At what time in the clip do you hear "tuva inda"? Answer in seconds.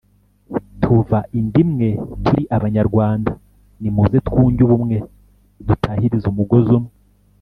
0.81-1.57